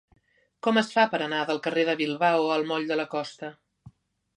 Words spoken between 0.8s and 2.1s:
es fa per anar del carrer de